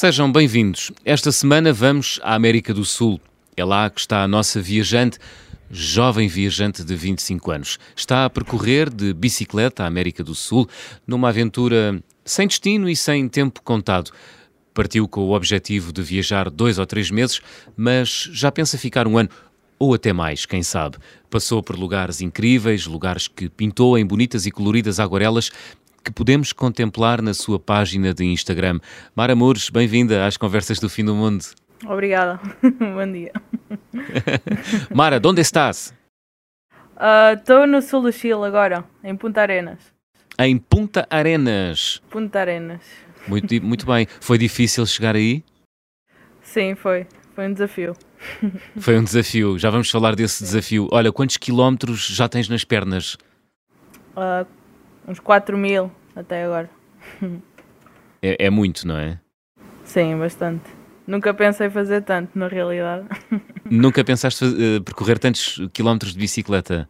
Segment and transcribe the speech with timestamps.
[0.00, 0.90] Sejam bem-vindos.
[1.04, 3.20] Esta semana vamos à América do Sul.
[3.54, 5.18] É lá que está a nossa viajante,
[5.70, 7.78] jovem viajante de 25 anos.
[7.94, 10.66] Está a percorrer de bicicleta a América do Sul
[11.06, 14.10] numa aventura sem destino e sem tempo contado.
[14.72, 17.42] Partiu com o objetivo de viajar dois ou três meses,
[17.76, 19.28] mas já pensa ficar um ano
[19.78, 20.96] ou até mais, quem sabe.
[21.30, 25.50] Passou por lugares incríveis, lugares que pintou em bonitas e coloridas aguarelas
[26.04, 28.80] que podemos contemplar na sua página de Instagram.
[29.14, 31.44] Mara Mures, bem-vinda às Conversas do Fim do Mundo.
[31.86, 32.40] Obrigada.
[32.62, 33.32] Bom dia.
[34.94, 35.94] Mara, onde estás?
[37.36, 39.78] Estou uh, no sul do Chile agora, em Punta Arenas.
[40.38, 42.02] Em Punta Arenas.
[42.10, 42.82] Punta Arenas.
[43.26, 44.06] Muito, muito bem.
[44.20, 45.44] Foi difícil chegar aí?
[46.42, 47.06] Sim, foi.
[47.34, 47.94] Foi um desafio.
[48.78, 49.58] Foi um desafio.
[49.58, 50.88] Já vamos falar desse desafio.
[50.92, 53.16] Olha, quantos quilómetros já tens nas pernas?
[54.14, 54.46] Uh,
[55.10, 56.70] uns 4 mil até agora.
[58.22, 59.18] É, é, muito, não é?
[59.82, 60.68] Sim, bastante.
[61.06, 63.06] Nunca pensei fazer tanto, na realidade.
[63.64, 66.86] Nunca pensaste uh, percorrer tantos quilómetros de bicicleta?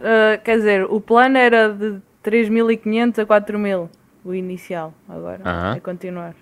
[0.00, 3.90] Uh, quer dizer, o plano era de 3.500 a 4.000,
[4.24, 4.94] o inicial.
[5.06, 5.76] Agora -huh.
[5.76, 6.34] é continuar.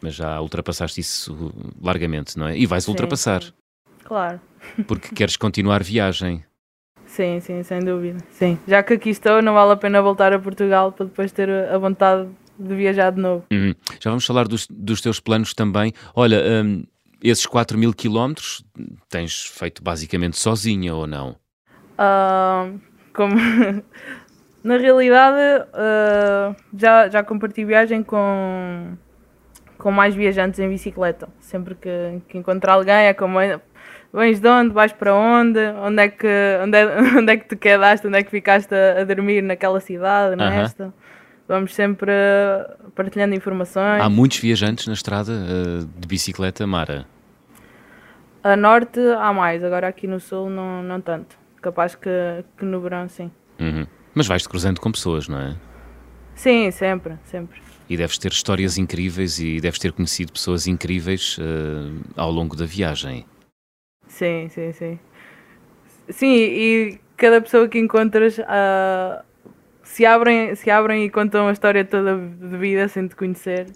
[0.00, 2.56] Mas já ultrapassaste isso largamente, não é?
[2.56, 3.42] E vais sim, ultrapassar.
[3.42, 3.52] Sim.
[4.02, 4.40] Claro.
[4.88, 6.42] Porque queres continuar viagem.
[7.12, 8.18] Sim, sim, sem dúvida.
[8.30, 8.58] Sim.
[8.66, 11.76] Já que aqui estou, não vale a pena voltar a Portugal para depois ter a
[11.76, 12.26] vontade
[12.58, 13.44] de viajar de novo.
[13.52, 13.74] Uhum.
[14.00, 15.92] Já vamos falar dos, dos teus planos também.
[16.14, 16.84] Olha, um,
[17.22, 18.64] esses 4 mil quilómetros
[19.10, 21.36] tens feito basicamente sozinha ou não?
[21.98, 22.80] Uh,
[23.12, 23.34] como...
[24.64, 28.96] Na realidade, uh, já, já compartilhei viagem com,
[29.76, 31.28] com mais viajantes em bicicleta.
[31.40, 33.38] Sempre que, que encontrar alguém é como
[34.12, 36.28] vens de onde, vais para onde, onde é que,
[36.62, 39.80] onde é, onde é que te quedaste, onde é que ficaste a, a dormir naquela
[39.80, 40.92] cidade, nesta.
[41.48, 42.12] Vamos sempre
[42.94, 44.00] partilhando informações.
[44.00, 47.06] Há muitos viajantes na estrada uh, de bicicleta, Mara?
[48.42, 51.36] A norte há mais, agora aqui no sul não, não tanto.
[51.60, 52.10] Capaz que,
[52.56, 53.30] que no verão sim.
[53.60, 53.86] Uhum.
[54.14, 55.56] Mas vais-te cruzando com pessoas, não é?
[56.34, 57.60] Sim, sempre, sempre.
[57.88, 62.64] E deves ter histórias incríveis e deves ter conhecido pessoas incríveis uh, ao longo da
[62.64, 63.26] viagem.
[64.12, 64.98] Sim, sim, sim.
[66.10, 69.24] Sim, e cada pessoa que encontras uh,
[69.82, 73.68] se, abrem, se abrem e contam a história toda de vida sem te conhecer.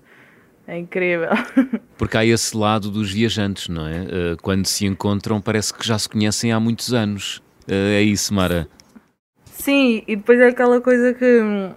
[0.69, 1.31] É incrível.
[1.97, 4.03] Porque há esse lado dos viajantes, não é?
[4.03, 7.39] Uh, quando se encontram, parece que já se conhecem há muitos anos.
[7.67, 8.69] Uh, é isso, Mara?
[9.47, 11.73] Sim, e depois é aquela coisa que hum,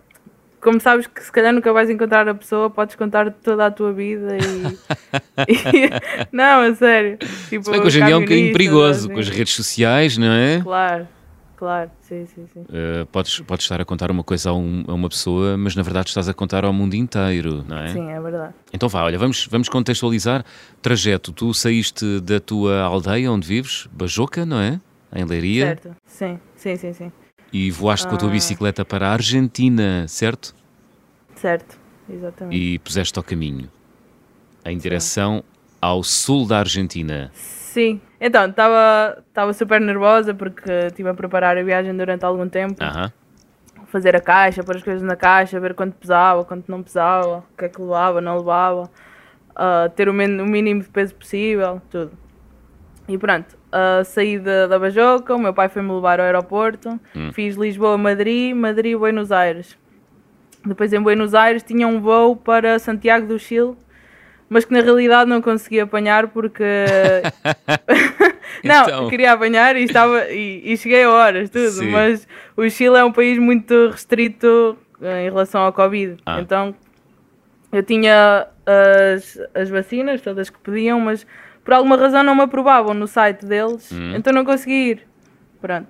[0.62, 3.94] como sabes que se calhar nunca vais encontrar a pessoa, podes contar toda a tua
[3.94, 5.48] vida e.
[5.48, 5.90] e...
[6.32, 7.18] não, a sério.
[7.50, 9.14] Tipo, se bem que hoje em dia é um bocadinho perigoso assim.
[9.14, 10.60] com as redes sociais, não é?
[10.62, 11.08] Claro,
[11.56, 12.62] claro, sim, sim, sim.
[12.62, 15.82] Uh, podes, podes estar a contar uma coisa a, um, a, uma pessoa, mas na
[15.82, 17.88] verdade estás a contar ao mundo inteiro, não é?
[17.90, 18.54] Sim, é verdade.
[18.74, 20.44] Então vá, olha, vamos, vamos contextualizar.
[20.82, 24.80] Trajeto, tu saíste da tua aldeia onde vives, Bajoca, não é?
[25.16, 25.68] Em Leiria.
[25.68, 27.12] Certo, sim, sim, sim, sim.
[27.52, 28.10] E voaste ah.
[28.10, 28.32] com a tua ah.
[28.32, 30.56] bicicleta para a Argentina, certo?
[31.36, 31.80] Certo,
[32.10, 32.58] exatamente.
[32.58, 33.70] E puseste ao caminho,
[34.66, 35.44] em direção
[35.82, 37.32] ao sul da Argentina.
[37.34, 42.84] Sim, então estava super nervosa porque estive a preparar a viagem durante algum tempo.
[42.84, 43.14] Uh -huh.
[43.88, 47.58] Fazer a caixa, pôr as coisas na caixa, ver quanto pesava, quanto não pesava, o
[47.58, 52.12] que é que levava, não levava, uh, ter o, o mínimo de peso possível, tudo.
[53.10, 57.32] E pronto, uh, saí da, da Bajoca, o meu pai foi-me levar ao aeroporto, hum.
[57.34, 59.76] fiz Lisboa-Madrid, Madrid-Buenos Aires.
[60.64, 63.76] Depois em Buenos Aires tinha um voo para Santiago do Chile,
[64.48, 66.64] mas que na realidade não consegui apanhar porque
[68.64, 69.10] não, então...
[69.10, 71.90] queria apanhar e estava e, e cheguei a horas, tudo, Sim.
[71.90, 76.18] mas o Chile é um país muito restrito eh, em relação ao Covid.
[76.26, 76.42] Ah.
[76.42, 76.76] Então
[77.72, 81.26] eu tinha as, as vacinas, todas que pediam, mas
[81.64, 84.16] por alguma razão não me aprovavam no site deles, hum.
[84.16, 85.08] então não consegui ir.
[85.62, 85.90] Pronto.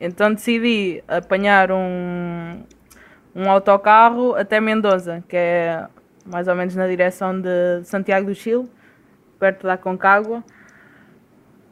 [0.00, 2.62] Então decidi apanhar um,
[3.34, 5.86] um autocarro até Mendoza, que é
[6.24, 8.68] mais ou menos na direção de Santiago do Chile,
[9.38, 10.44] perto da Concagua.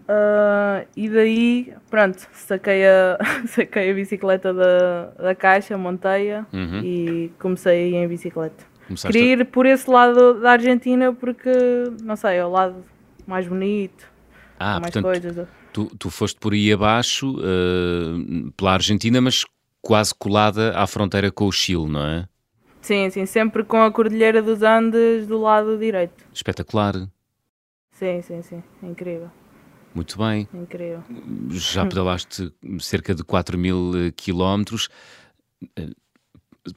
[0.08, 6.80] Uh, e daí, pronto, saquei a, saquei a bicicleta da, da caixa, montei-a uhum.
[6.82, 8.64] e comecei a ir em bicicleta.
[8.86, 11.50] Começaste Queria ir por esse lado da Argentina porque,
[12.04, 12.84] não sei, é o lado
[13.26, 14.10] mais bonito.
[14.58, 15.48] Ah, mais portanto, coisas.
[15.72, 19.44] Tu, tu foste por aí abaixo, uh, pela Argentina, mas
[19.82, 22.28] quase colada à fronteira com o Chile, não é?
[22.80, 26.24] Sim, sim, sempre com a Cordilheira dos Andes do lado direito.
[26.32, 26.94] Espetacular.
[27.90, 29.30] Sim, sim, sim, incrível.
[29.94, 30.48] Muito bem.
[30.52, 31.02] Incrível.
[31.50, 34.88] Já pedalaste cerca de 4 mil eh, quilómetros.
[35.74, 35.90] Eh,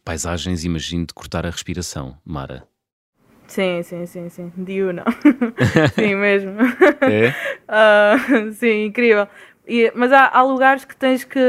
[0.03, 2.65] paisagens, imagino, de cortar a respiração, Mara.
[3.49, 4.53] Sim, sim, sim, sim.
[4.55, 5.03] Diurna.
[5.95, 6.51] sim, mesmo.
[7.01, 7.33] É?
[7.67, 9.27] Uh, sim, incrível.
[9.67, 11.39] E, mas há, há, lugares que tens que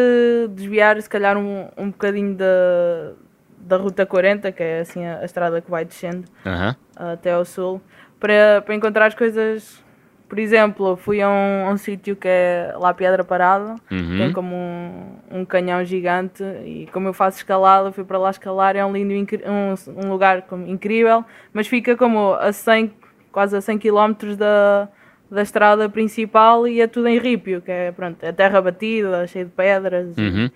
[0.51, 3.13] desviar, se calhar, um, um bocadinho da,
[3.59, 6.77] da Ruta 40, que é assim a, a estrada que vai descendo uh -huh.
[6.97, 7.81] até ao sul,
[8.19, 9.83] para, para encontrar as coisas
[10.31, 14.17] por exemplo, fui a um, um sítio que é lá Pedra Parada, uhum.
[14.17, 18.77] tem como um, um, canhão gigante e como eu faço escalada, fui para lá escalar,
[18.77, 22.93] é um lindo, um, um lugar como, incrível, mas fica como a 100,
[23.33, 24.89] quase a 100 km da,
[25.29, 29.45] da estrada principal e é tudo em rípio, que é, pronto, é terra batida, cheia
[29.45, 30.17] de pedras.
[30.17, 30.49] Uhum.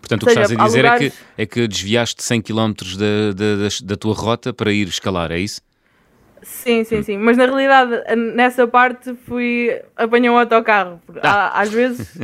[0.00, 1.06] Portanto, o que estás a dizer lugares...
[1.06, 5.30] é, que, é que desviaste 100 km da, da, da tua rota para ir escalar,
[5.30, 5.60] é isso?
[6.44, 7.18] Sim, sim, sim.
[7.18, 11.00] Mas na realidade, nessa parte fui apanhar um autocarro.
[11.22, 11.60] Ah.
[11.60, 12.18] Às vezes,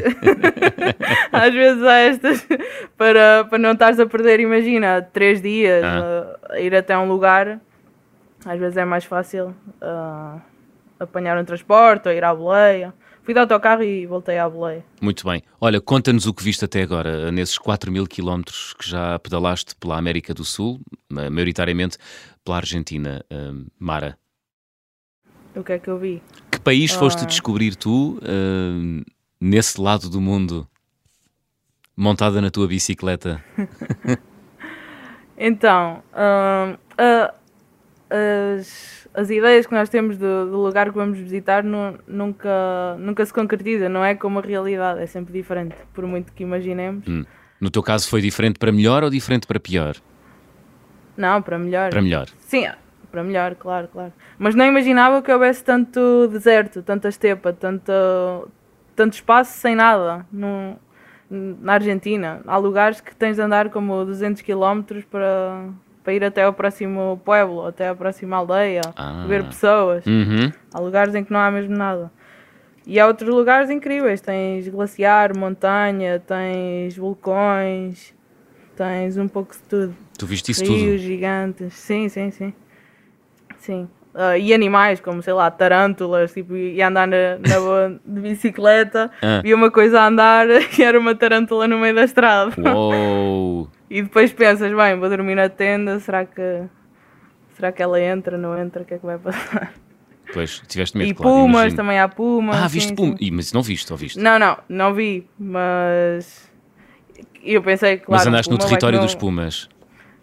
[1.32, 2.46] às vezes há estas
[2.96, 6.60] para, para não estares a perder, imagina, três dias ah.
[6.60, 7.60] ir até um lugar.
[8.44, 10.40] Às vezes é mais fácil uh,
[10.98, 12.94] apanhar um transporte ou ir à boleia.
[13.22, 14.84] Fui de autocarro e voltei à boleia.
[15.00, 15.42] Muito bem.
[15.60, 19.98] Olha, conta-nos o que viste até agora, nesses 4 mil quilómetros que já pedalaste pela
[19.98, 20.80] América do Sul,
[21.10, 21.98] maioritariamente
[22.44, 24.18] pela Argentina, uh, Mara.
[25.54, 26.22] O que é que eu vi?
[26.50, 27.26] Que país foste ah.
[27.26, 29.04] descobrir tu uh,
[29.40, 30.66] nesse lado do mundo,
[31.96, 33.44] montada na tua bicicleta?
[35.36, 36.78] então, uh,
[38.10, 43.24] as, as ideias que nós temos do, do lugar que vamos visitar não, nunca, nunca
[43.24, 47.06] se concretizam, não é como a realidade, é sempre diferente, por muito que imaginemos.
[47.08, 47.24] Hum.
[47.60, 49.96] No teu caso foi diferente para melhor ou diferente para pior?
[51.20, 51.90] Não, para melhor.
[51.90, 52.26] Para melhor.
[52.38, 52.66] Sim,
[53.12, 54.12] para melhor, claro, claro.
[54.38, 57.92] Mas não imaginava que houvesse tanto deserto, tanta estepa, tanto,
[58.96, 60.76] tanto espaço sem nada no,
[61.28, 62.40] na Argentina.
[62.46, 65.68] Há lugares que tens de andar como 200 km para,
[66.02, 69.26] para ir até ao próximo pueblo, até à próxima aldeia, ah.
[69.28, 70.06] ver pessoas.
[70.06, 70.50] Uhum.
[70.72, 72.10] Há lugares em que não há mesmo nada.
[72.86, 74.22] E há outros lugares incríveis.
[74.22, 78.14] Tens glaciar, montanha, tens vulcões,
[78.80, 79.96] tens um pouco de tudo.
[80.18, 80.88] Tu viste isso Rios tudo?
[80.88, 81.74] Rios gigantes.
[81.74, 82.54] Sim, sim, sim.
[83.58, 83.88] Sim.
[84.14, 89.10] Uh, e animais, como sei lá, tarântulas, tipo, ia andar na, na boa de bicicleta,
[89.22, 89.40] ah.
[89.42, 90.46] vi uma coisa a andar
[90.78, 92.52] e era uma tarântula no meio da estrada.
[92.74, 93.68] Uou.
[93.90, 96.62] e depois pensas, bem, vou dormir na tenda, será que
[97.54, 99.74] será que ela entra, não entra, o que é que vai passar?
[100.32, 101.76] Pois, tiveste medo, E claro, pumas, imagino.
[101.76, 102.56] também há pumas.
[102.56, 103.18] Ah, viste pumas?
[103.30, 104.18] Mas não viste, ou viste?
[104.18, 106.49] Não, não, não vi, mas
[107.42, 108.20] eu pensei, claro...
[108.20, 109.68] Mas andaste no território dos pumas?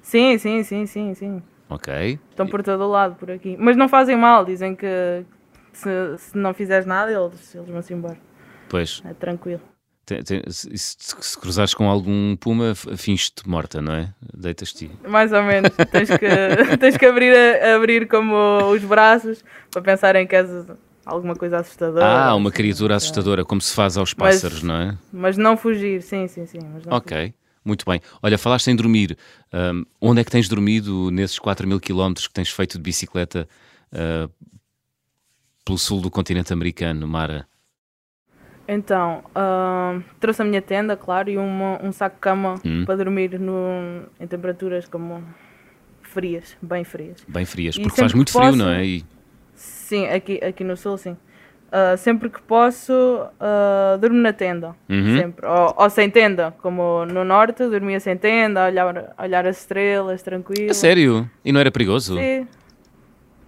[0.02, 1.42] Sim, sim, sim, sim, sim.
[1.69, 2.19] Ok.
[2.30, 3.58] Estão por todo o lado, por aqui.
[3.60, 5.25] Mas não fazem mal, dizem que
[5.74, 8.18] se, se não fizeres nada, eles, eles vão-se embora.
[8.69, 9.02] Pois.
[9.06, 9.62] É tranquilo.
[10.06, 14.14] Tem, tem, se, se, cruzares com algum puma, finges-te morta, não é?
[14.34, 14.90] Deitas-te.
[15.06, 15.69] Mais ou menos.
[15.92, 20.50] tens que, tens que abrir, abrir como os braços para pensarem que és
[21.07, 22.06] alguma coisa assustadora.
[22.06, 24.98] Ah, uma criatura assustadora, como se faz aos pássaros, mas, não é?
[25.12, 26.59] Mas não fugir, sim, sim, sim.
[26.89, 27.18] ok.
[27.18, 27.36] Fugir.
[27.68, 28.00] Muito bem.
[28.24, 29.18] Olha, falaste em dormir.
[29.54, 33.45] Um, onde é que tens dormido nesses 4 mil quilómetros que tens feito de bicicleta
[33.92, 34.31] uh,
[35.65, 37.45] pelo sul do continente americano, Mara?
[38.66, 42.85] Então, uh, trouxe a minha tenda, claro, e uma, um saco de cama hum.
[42.85, 45.21] para dormir no, em temperaturas como
[46.04, 47.18] frias, bem frias.
[47.28, 48.85] Bem frias, porque faz muito frio, não é?
[48.85, 49.06] E...
[49.57, 51.18] Sim, aqui, aqui no sul, sim.
[51.68, 54.76] Uh, sempre que posso, uh, durmo na tenda.
[54.87, 55.18] Uhum.
[55.18, 55.45] Sempre.
[55.45, 60.69] Ou, ou, sem tenda, como no norte, dormia sem tenda, olhar, olhar as estrelas, tranquilo.
[60.69, 61.30] É sério?
[61.44, 62.16] E não era perigoso?
[62.16, 62.47] Sim.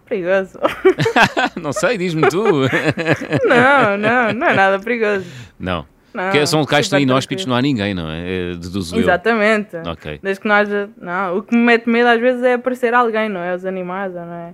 [0.06, 0.60] Perigoso.
[1.62, 2.44] não sei, diz-me tu.
[3.48, 5.26] não, não, não é nada perigoso.
[5.58, 5.86] Não.
[6.12, 8.52] não que são locais tão inóspitos, não há ninguém, não é?
[8.52, 9.76] é deduzo Exatamente.
[9.76, 9.92] Eu.
[9.92, 10.20] Ok.
[10.22, 10.90] Desde que não haja.
[10.98, 13.56] Não, o que me mete medo às vezes é aparecer alguém, não é?
[13.56, 14.54] Os animais, não é?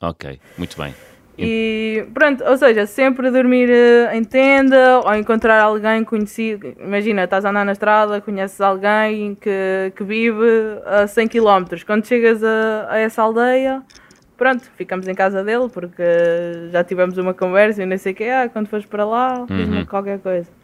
[0.00, 0.94] Ok, muito bem.
[1.42, 6.74] E pronto, ou seja, sempre dormir eh, em tenda ou encontrar alguém conhecido.
[6.78, 10.46] Imagina, estás a andar na estrada, conheces alguém que, que vive
[10.84, 11.64] a 100 km.
[11.86, 13.82] Quando chegas a, a essa aldeia,
[14.36, 16.02] pronto, ficamos em casa dele porque
[16.70, 19.78] já tivemos uma conversa e nem sei o que, ah, quando fores para lá, diz-me
[19.78, 19.86] uhum.
[19.86, 20.59] qualquer coisa.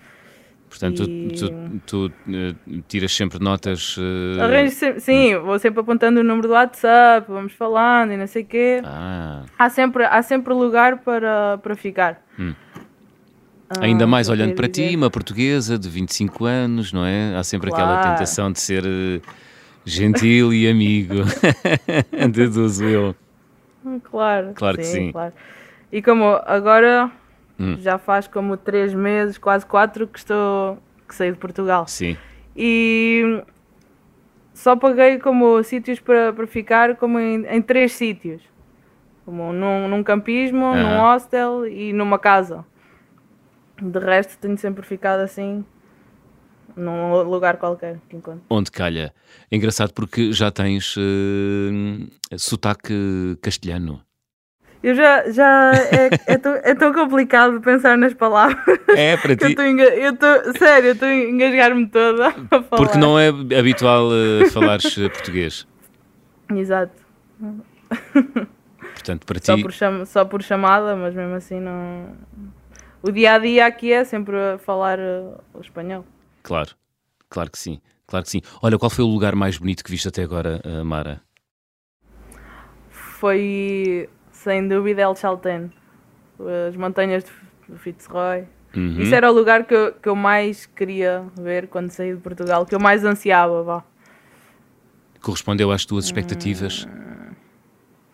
[0.69, 1.29] Portanto, e...
[1.29, 1.53] tu, tu,
[1.87, 3.97] tu uh, tiras sempre notas.
[3.97, 4.41] Uh...
[4.41, 8.43] Arranjo sempre, sim, vou sempre apontando o número do WhatsApp, vamos falando e não sei
[8.43, 8.83] o quê.
[8.85, 9.45] Ah.
[9.59, 12.23] Há, sempre, há sempre lugar para, para ficar.
[12.39, 12.55] Hum.
[13.69, 14.91] Ah, Ainda mais olhando para dizer.
[14.91, 17.35] ti, uma portuguesa de 25 anos, não é?
[17.37, 17.93] Há sempre claro.
[17.93, 19.21] aquela tentação de ser uh,
[19.85, 21.15] gentil e amigo.
[22.33, 23.15] Deduzo eu.
[24.05, 25.13] Claro, claro sim, que sim.
[25.13, 25.33] Claro.
[25.93, 27.11] E como agora
[27.59, 27.77] Hum.
[27.81, 31.87] Já faz como três meses, quase quatro, que estou que saí de Portugal.
[31.87, 32.17] Sim.
[32.55, 33.43] E
[34.53, 38.43] só paguei como sítios para, para ficar como em, em três sítios.
[39.25, 42.65] Como num, num campismo, num hostel e numa casa.
[43.81, 45.65] De resto tenho sempre ficado assim
[46.77, 48.43] num lugar qualquer que encontro.
[48.51, 49.13] Onde calha.
[49.51, 54.01] É engraçado porque já tens uh, sotaque castelhano.
[54.87, 58.65] Eu já, já é, é, tão, é tão complicado pensar nas palavras.
[58.91, 59.57] É, para ti.
[59.59, 62.63] Eu estou, sério, eu estou a engasgar-me toda a falar.
[62.63, 65.67] Porque não é habitual uh, falares eh, português.
[66.55, 66.93] Exato.
[68.95, 69.63] Portanto, para só ti...
[69.63, 70.07] Por cham...
[70.07, 72.15] Só por chamada, mas mesmo assim não...
[73.03, 76.05] O dia-a-dia -dia aqui é sempre falar uh, o espanhol.
[76.45, 76.71] Claro,
[77.29, 78.41] claro que sim, claro que sim.
[78.63, 81.21] Olha, qual foi o lugar mais bonito que viste até agora, uh, Mara?
[82.89, 84.09] Foi
[84.47, 85.73] sem dúvida El Chaltén,
[86.69, 87.25] as montanhas
[87.69, 88.45] do Fitzroy.
[88.77, 89.01] Uhum.
[89.01, 92.65] Isso era o lugar que eu, que eu mais queria ver quando saí de Portugal,
[92.65, 93.65] que eu mais ansiava.
[93.65, 93.85] Vá.
[95.21, 96.87] Correspondeu às tuas expectativas?
[96.87, 97.35] Hum...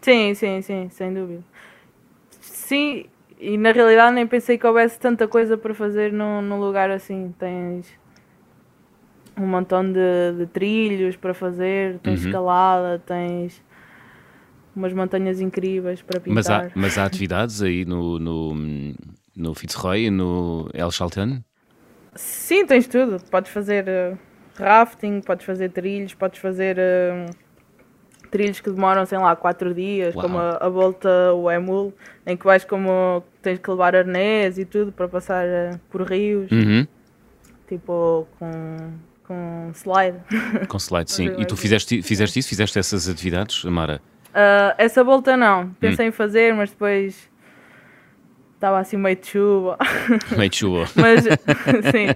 [0.01, 1.45] Sim, sim, sim, sem dúvida.
[2.41, 3.05] Sim,
[3.39, 7.35] e na realidade nem pensei que houvesse tanta coisa para fazer num, num lugar assim.
[7.39, 7.87] Tens
[9.37, 12.29] um montão de, de trilhos para fazer, tens uhum.
[12.29, 13.63] escalada, tens
[14.75, 16.35] umas montanhas incríveis para pintar.
[16.35, 18.55] Mas há, mas há atividades aí no, no,
[19.37, 21.45] no Fitzroy e no El Chaltén?
[22.15, 23.23] Sim, tens tudo.
[23.31, 24.19] Podes fazer uh,
[24.57, 27.35] rafting, podes fazer trilhos, podes fazer uh,
[28.31, 30.23] trilhos que demoram, sei lá, 4 dias, Uau.
[30.23, 31.95] como a, a, volta o Emul,
[32.27, 36.51] em que vais como tens que levar arnés e tudo para passar uh, por rios.
[36.51, 36.87] Uhum.
[37.67, 38.51] Tipo com
[39.33, 40.19] com slide.
[40.69, 41.35] Com slide, sim.
[41.39, 42.49] e tu fizeste, fizeste isso?
[42.49, 44.01] Fizeste essas atividades, Mara?
[44.33, 45.71] Uh, essa volta não.
[45.75, 46.09] Pensei hum.
[46.09, 47.31] em fazer, mas depois
[48.55, 49.77] estava assim meio de chuva.
[50.37, 50.89] Meio de chuva.
[50.95, 52.07] mas, sim.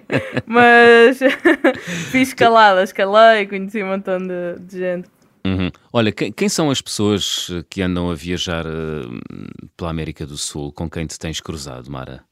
[0.46, 1.18] Mas
[2.11, 5.08] fiz escalada, escalei, conheci um montão de, de gente.
[5.44, 5.70] Uhum.
[5.92, 10.73] Olha, quem, quem, são as pessoas que andam a viajar uh, pela América do Sul
[10.73, 12.25] com quem te tens cruzado, Mara?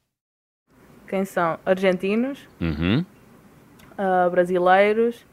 [1.07, 1.59] Quem são?
[1.65, 3.05] Argentinos, uhum.
[3.97, 5.25] uh, brasileiros,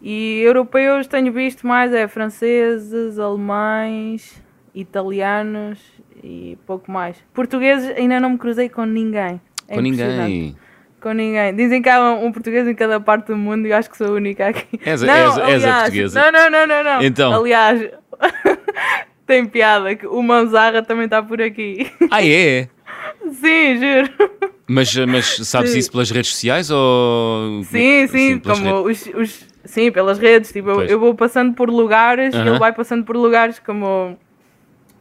[0.00, 4.42] e europeus tenho visto mais é franceses, alemães,
[4.74, 5.78] italianos
[6.22, 7.16] e pouco mais.
[7.34, 9.40] Portugueses ainda não me cruzei com ninguém.
[9.66, 10.56] É com ninguém.
[11.00, 11.54] Com ninguém.
[11.54, 13.96] Dizem que há um, um, português em cada parte do mundo e eu acho que
[13.96, 14.80] sou a única aqui.
[14.84, 16.20] És, não, és, aliás, és a portuguesa.
[16.20, 17.02] Não, não, não, não, não.
[17.02, 17.34] Então.
[17.34, 17.90] Aliás,
[19.26, 21.90] tem piada que o Manzarra também está por aqui.
[22.10, 22.68] Ah, é?
[23.32, 24.48] Sim, juro.
[24.66, 25.78] Mas, mas sabes sim.
[25.78, 27.62] isso pelas redes sociais ou.
[27.64, 30.50] Sim, sim, como os, os Sim, pelas redes.
[30.50, 32.46] Tipo, eu, eu, vou passando por lugares, uh -huh.
[32.48, 34.18] ele vai passando por lugares como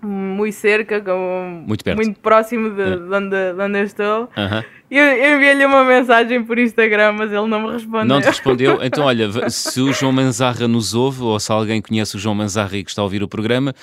[0.04, 1.96] muito cerca, como muito, perto.
[1.96, 3.10] muito próximo de, uh -huh.
[3.10, 4.24] de, onde, de onde eu estou.
[4.24, 4.66] Uh -huh.
[4.92, 8.08] Eu, eu enviei-lhe uma mensagem por Instagram, mas ele não me respondeu.
[8.08, 8.80] Não te respondeu?
[8.84, 12.76] Então, olha, se o João Manzarra nos ouve, ou se alguém conhece o João Manzarra
[12.76, 13.74] e que está a ouvir o programa,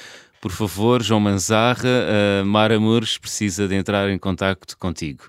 [0.40, 1.88] por favor, João Manzarra,
[2.42, 5.24] uh, Mara Mures precisa de entrar em contato contigo.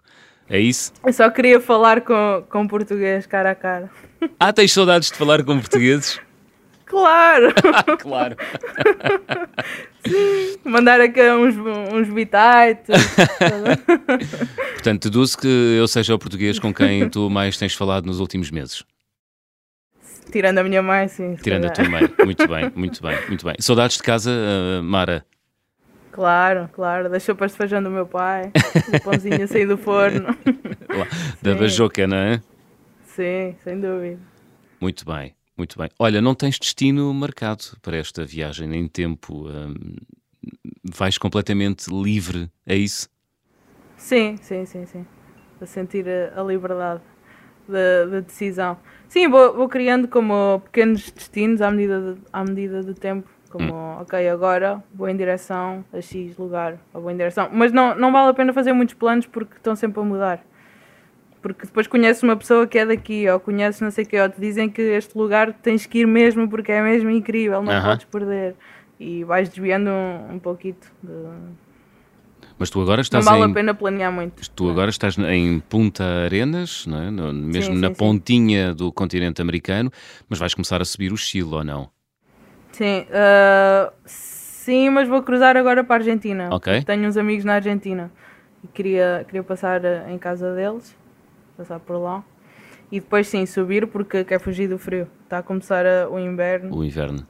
[0.50, 0.92] É isso?
[1.04, 3.90] Eu só queria falar com, com português cara a cara.
[4.40, 6.20] Ah, tens saudades de falar com portugueses?
[6.86, 7.54] Claro!
[8.00, 8.36] claro!
[10.08, 11.56] Sim, mandar aqui uns,
[11.94, 13.16] uns bitites.
[14.74, 18.52] Portanto, deduzo que eu seja o português com quem tu mais tens falado nos últimos
[18.52, 18.84] meses.
[20.32, 21.36] Tirando a minha mãe, sim.
[21.36, 22.04] Tirando a tua mãe.
[22.24, 23.56] Muito bem, muito bem, muito bem.
[23.60, 25.26] Saudades de casa, uh, Mara?
[26.12, 27.10] Claro, claro.
[27.10, 28.52] Da sopa de feijão do meu pai.
[28.94, 30.36] o pãozinho a sair do forno.
[31.42, 32.42] da bajoca, não é?
[33.16, 34.20] Sim, sem dúvida.
[34.82, 35.90] Muito bem, muito bem.
[35.98, 39.48] Olha, não tens destino marcado para esta viagem, nem tempo.
[39.48, 39.96] Hum,
[40.84, 43.10] vais completamente livre, é isso?
[43.96, 45.06] Sim, sim, sim, sim.
[45.62, 47.02] A sentir a, a liberdade
[47.70, 48.78] da de, de decisão.
[49.08, 53.72] Sim, vou, vou criando como pequenos destinos à medida de, à medida do tempo como,
[53.72, 54.02] hum.
[54.02, 57.48] ok, agora vou em direção a X lugar, ou vou em direção.
[57.50, 60.46] Mas não, não vale a pena fazer muitos planos porque estão sempre a mudar.
[61.46, 64.28] Porque depois conheces uma pessoa que é daqui, ou conheces não sei o que, ou
[64.28, 67.76] te dizem que este lugar tens que ir mesmo porque é mesmo incrível, não uh
[67.76, 67.84] -huh.
[67.84, 68.56] podes perder.
[69.00, 71.14] E vais desviando um, um pouquinho de...
[72.58, 73.52] Mas tu agora estás Não vale em...
[73.52, 74.50] a pena planear muito.
[74.50, 77.12] Tu agora estás em Punta Arenas, é?
[77.12, 78.78] no, mesmo sim, na sim, pontinha sim.
[78.78, 79.92] do continente americano,
[80.28, 81.92] mas vais começar a subir o Chile ou não?
[82.72, 86.50] Sim, uh, sim, mas vou cruzar agora para a Argentina.
[86.88, 88.12] Tenho uns amigos na Argentina
[88.64, 90.96] e queria, queria passar ah, em casa deles,
[91.56, 92.24] passar por lá.
[92.92, 95.08] E depois sim, subir porque quer fugir do frio.
[95.24, 96.76] Está a começar a, o inverno.
[96.76, 97.26] O inverno.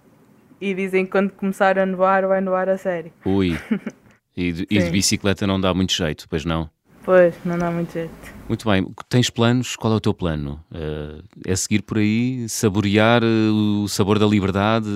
[0.60, 3.12] E dizem que quando começar a nevar, vai nevar a sério.
[3.26, 3.58] Ui.
[4.38, 6.70] E de, e de, bicicleta não dá muito jeito, pois não?
[7.06, 8.12] Pois, não dá muito jeito.
[8.50, 8.86] Muito bem.
[9.08, 9.76] Tens planos?
[9.78, 10.62] Qual é o teu plano?
[10.70, 14.90] Uh, é seguir por aí, saborear uh, o sabor da liberdade?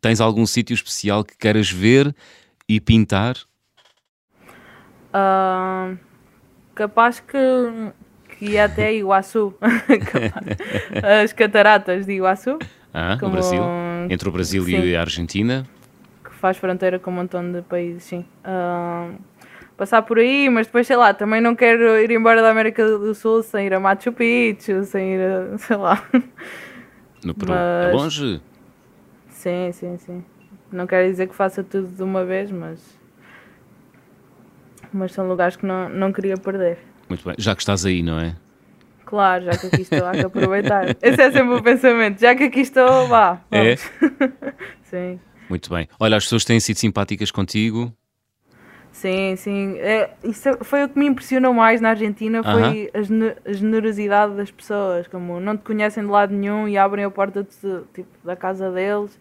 [0.00, 2.12] Tens algum sítio especial que queiras ver
[2.68, 3.36] e pintar?
[5.14, 5.96] Uh,
[6.74, 7.38] capaz que,
[8.30, 9.54] que ia até Iguaçu.
[11.22, 12.58] As cataratas de Iguaçu.
[12.92, 13.62] Ah, no Brasil?
[14.08, 15.64] Entre o Brasil sim, e a Argentina?
[16.24, 18.24] Que faz fronteira com um montão de países, sim.
[18.44, 19.14] Uh,
[19.76, 23.14] passar por aí, mas depois, sei lá, também não quero ir embora da América do
[23.14, 26.02] Sul sem ir a Machu Picchu, sem ir a, sei lá.
[27.24, 27.52] No Peru?
[27.52, 27.88] Mas...
[27.88, 28.40] É longe?
[29.28, 30.24] Sim, sim, sim.
[30.72, 32.99] Não quero dizer que faça tudo de uma vez, mas
[34.92, 36.78] mas são lugares que não, não queria perder.
[37.08, 38.36] Muito bem, já que estás aí, não é?
[39.04, 40.90] Claro, já que aqui estou, há que aproveitar.
[41.02, 43.40] Esse é sempre o pensamento, já que aqui estou, vá.
[43.50, 43.74] É?
[44.84, 45.18] sim.
[45.48, 45.88] Muito bem.
[45.98, 47.92] Olha, as pessoas têm sido simpáticas contigo?
[48.92, 49.78] Sim, sim.
[49.78, 55.08] É, isso foi o que me impressionou mais na Argentina, foi a, generosidade das pessoas,
[55.08, 58.70] como não te conhecem de lado nenhum e abrem a porta de, tipo, da casa
[58.70, 59.18] deles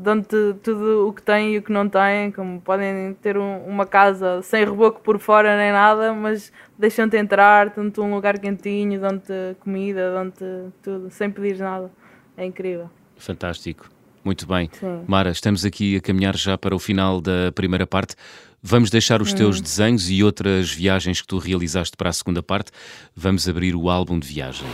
[0.00, 3.84] dão-te tudo o que têm e o que não têm, como podem ter um, uma
[3.86, 9.32] casa sem reboco por fora nem nada, mas deixam-te entrar, dão-te um lugar quentinho, dão-te
[9.60, 10.44] comida, dão-te
[10.82, 11.90] tudo, sem pedir nada.
[12.36, 12.90] É incrível.
[13.16, 13.90] Fantástico.
[14.24, 14.70] Muito bem.
[14.72, 15.04] Sim.
[15.06, 18.14] Mara, estamos aqui a caminhar já para o final da primeira parte.
[18.62, 19.62] Vamos deixar os teus hum.
[19.62, 22.70] desenhos e outras viagens que tu realizaste para a segunda parte.
[23.14, 24.66] Vamos abrir o álbum de viagem.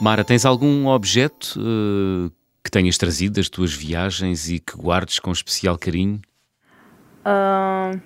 [0.00, 2.32] Mara, tens algum objeto uh,
[2.64, 6.20] que tenhas trazido das tuas viagens e que guardes com especial carinho?
[7.20, 8.00] Uh,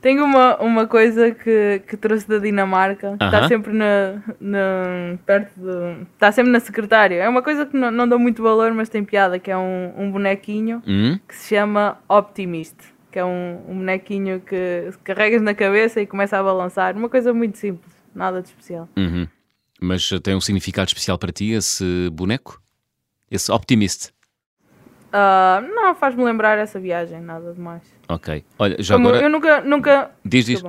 [0.00, 3.24] tenho uma, uma coisa que, que trouxe da Dinamarca, uh -huh.
[3.26, 7.16] está sempre na, na, perto de, está sempre na secretária.
[7.16, 9.94] É uma coisa que não, não dou muito valor, mas tem piada, que é um,
[9.98, 11.20] um bonequinho -huh.
[11.26, 12.76] que se chama Optimist,
[13.10, 16.96] que é um, um bonequinho que carregas na cabeça e começa a balançar.
[16.96, 18.88] Uma coisa muito simples, nada de especial.
[18.96, 19.28] -huh.
[19.80, 22.60] Mas tem um significado especial para ti esse boneco?
[23.30, 24.10] Esse Optimist?
[25.08, 27.82] Uh, não, faz-me lembrar essa viagem, nada demais.
[28.08, 28.44] Ok.
[28.58, 29.24] Olha, já Como agora...
[29.24, 29.60] Eu nunca...
[29.60, 30.10] nunca...
[30.24, 30.62] Diz, diz.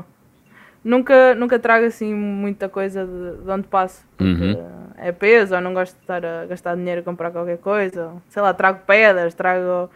[0.84, 4.06] Nunca, nunca trago assim muita coisa de, de onde passo.
[4.20, 4.56] Uhum.
[4.96, 8.13] É peso, ou não gosto de estar a gastar dinheiro a comprar qualquer coisa.
[8.30, 9.89] Sei lá, trago pedras, trago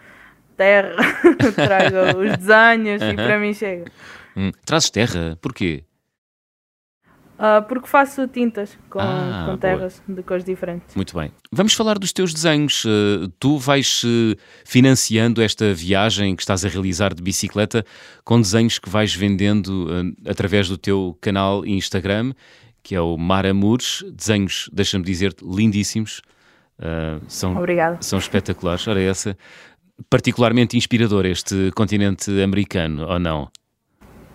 [0.57, 0.95] terra,
[1.55, 3.11] trago os desenhos uhum.
[3.11, 3.85] e para mim chega.
[4.35, 4.51] Hum.
[4.65, 5.37] Trazes terra?
[5.41, 5.83] Porquê?
[7.41, 10.17] Uh, porque faço tintas com, ah, com terras boa.
[10.17, 10.95] de cores diferentes.
[10.95, 11.31] Muito bem.
[11.51, 12.85] Vamos falar dos teus desenhos.
[12.85, 17.83] Uh, tu vais uh, financiando esta viagem que estás a realizar de bicicleta
[18.23, 22.33] com desenhos que vais vendendo através do teu canal Instagram,
[22.83, 24.05] que é o Maramures.
[24.13, 26.21] Desenhos, deixa-me dizer-te, lindíssimos.
[27.27, 27.97] são, Obrigada.
[28.01, 28.87] São espetaculares.
[28.87, 29.35] Ora, essa.
[30.11, 33.49] Particularmente inspirador este continente americano, ou não?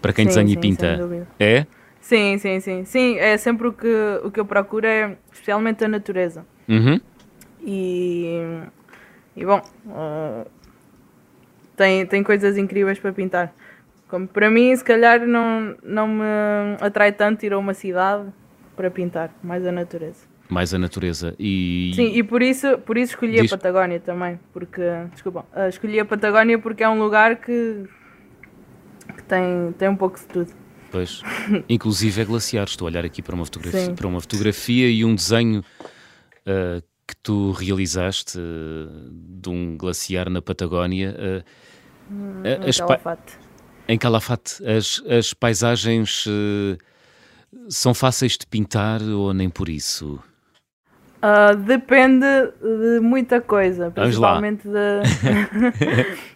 [0.02, 0.98] Para quem sim, desenha sim, e pinta.
[1.38, 1.66] É?
[2.06, 2.84] Sim, sim, sim.
[2.84, 3.92] Sim, é sempre o que,
[4.22, 6.46] o que eu procuro, é especialmente a natureza.
[6.68, 7.00] Uhum.
[7.60, 8.60] E,
[9.34, 10.48] e bom, uh,
[11.76, 13.52] tem, tem coisas incríveis para pintar.
[14.06, 16.22] Como para mim, se calhar não, não me
[16.80, 18.28] atrai tanto ir a uma cidade
[18.76, 20.26] para pintar, mais a natureza.
[20.48, 21.34] Mais a natureza.
[21.40, 21.90] E...
[21.96, 23.52] Sim, e por isso, por isso escolhi Diz...
[23.52, 24.38] a Patagónia também.
[24.52, 27.82] Porque, desculpa, uh, escolhi a Patagónia porque é um lugar que,
[29.16, 30.65] que tem, tem um pouco de tudo.
[30.90, 31.22] Pois.
[31.68, 32.66] Inclusive é glaciar.
[32.66, 37.16] Estou a olhar aqui para uma fotografia, para uma fotografia e um desenho uh, que
[37.22, 41.14] tu realizaste uh, de um glaciar na Patagónia.
[41.18, 43.38] Uh, hum, em Calafate.
[43.88, 44.66] Em Calafate.
[44.66, 46.24] As, as paisagens
[47.68, 50.18] são fáceis de pintar ou nem por isso?
[51.64, 52.26] Depende
[52.60, 55.02] de muita coisa, principalmente de.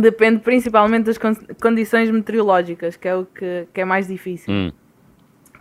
[0.00, 1.18] Depende principalmente das
[1.62, 4.52] condições meteorológicas, que é o que, que é mais difícil.
[4.52, 4.72] Hum.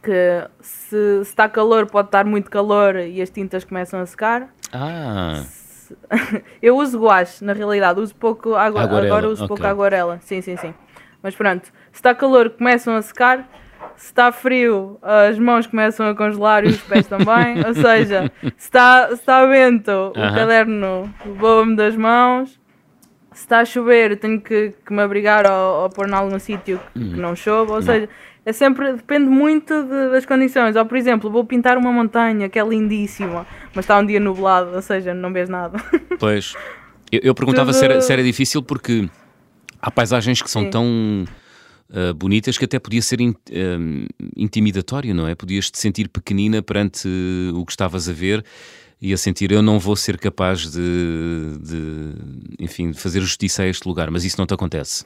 [0.02, 4.50] Que se, se, está calor, pode estar muito calor e as tintas começam a secar.
[4.74, 5.44] Ah.
[5.46, 5.96] Se,
[6.62, 9.06] eu uso guache, na realidade, uso pouco água, aguarela.
[9.06, 9.48] agora uso okay.
[9.48, 10.20] pouco aguarela.
[10.22, 10.74] Sim, sim, sim.
[11.22, 13.48] Mas pronto, se está calor, começam a secar.
[13.96, 17.64] Se está frio, as mãos começam a congelar e os pés também.
[17.66, 20.32] Ou seja, se está, se está vento, uh -huh.
[20.32, 22.63] o caderno voa-me das mãos
[23.34, 26.80] se está a chover, tenho que, que me abrigar ou, ou pôr em algum sítio
[26.94, 27.86] que, que, não chove, ou não.
[27.86, 28.10] seja,
[28.46, 30.76] é sempre, depende muito de, das condições.
[30.76, 34.76] Ou, por exemplo, vou pintar uma montanha que é lindíssima, mas está um dia nublado,
[34.76, 35.78] ou seja, não vês nada.
[36.20, 36.54] Pois,
[37.12, 37.80] eu, eu perguntava Tudo...
[37.80, 39.10] se, era, se era difícil porque
[39.82, 40.70] há paisagens que são Sim.
[40.70, 41.26] tão
[41.90, 45.36] uh, bonitas que até podia ser in, uh, intimidatório, não é?
[45.36, 48.44] Podias te sentir pequenina perante uh, o que estavas a ver
[49.04, 52.14] e a sentir eu não vou ser capaz de, de
[52.58, 55.06] enfim, de fazer justiça a este lugar, mas isso não te acontece?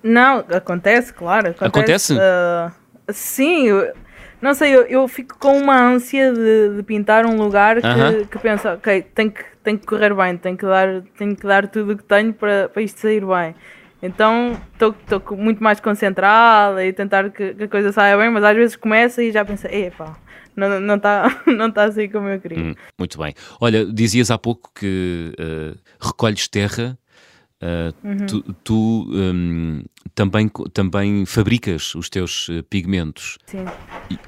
[0.00, 1.48] Não, acontece, claro.
[1.48, 1.66] Acontece?
[1.66, 2.14] acontece?
[2.14, 2.72] Uh,
[3.12, 3.92] sim, eu,
[4.40, 7.90] não sei, eu, eu, fico com uma ânsia de, de pintar um lugar que, uh
[7.90, 8.26] -huh.
[8.28, 11.66] que penso, ok, tem que, tem que correr bem, tem que dar, tem que dar
[11.66, 13.56] tudo o que tenho para, para isto sair bem.
[14.00, 18.54] Então estou muito mais concentrada e tentar que, que, a coisa saia bem, mas às
[18.54, 20.14] vezes começa e já pensa, epá,
[20.56, 22.58] não está não tá, não tá assim como eu queria.
[22.58, 23.34] Hum, muito bem.
[23.60, 26.98] Olha, dizias há pouco que uh, recolhes terra
[27.56, 28.26] Uh, uhum.
[28.26, 29.82] Tu, tu um,
[30.14, 33.38] também, também fabricas os teus uh, pigmentos.
[33.46, 33.64] Sim.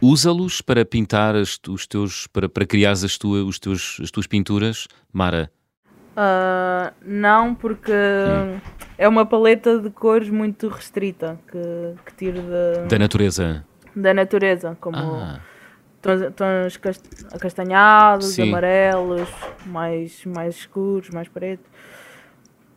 [0.01, 4.27] Usa-los para pintar as, os teus, para, para criar as, tua, os teus, as tuas
[4.27, 5.51] pinturas, Mara?
[6.17, 8.61] Uh, não, porque hum.
[8.97, 13.65] é uma paleta de cores muito restrita que, que tiro de, da natureza.
[13.95, 15.41] Da natureza, como ah.
[16.01, 16.81] Tons,
[17.33, 18.49] acastanhados, Sim.
[18.49, 19.29] amarelos,
[19.67, 21.67] mais, mais escuros, mais pretos.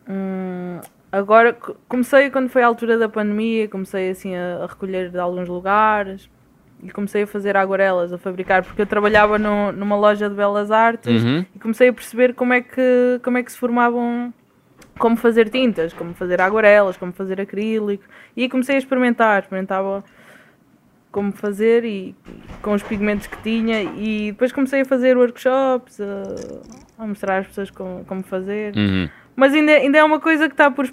[0.08, 0.80] Hum,
[1.10, 1.56] agora
[1.88, 6.28] comecei quando foi a altura da pandemia, comecei assim a, a, recolher de alguns lugares
[6.82, 10.72] e comecei a fazer aguarelas, a fabricar, porque eu trabalhava no, numa loja de belas
[10.72, 11.46] artes uhum.
[11.54, 14.34] e comecei a perceber como é que como é que se formavam
[14.98, 18.04] como fazer tintas, como fazer aguarelas, como fazer acrílico
[18.36, 20.04] e comecei a experimentar, experimentava
[21.12, 22.16] como fazer e
[22.62, 27.46] com os pigmentos que tinha e depois comecei a fazer workshops, a, a mostrar às
[27.46, 28.74] pessoas como, como fazer.
[28.74, 29.08] Uhum.
[29.36, 30.88] Mas ainda, ainda é uma coisa que está por,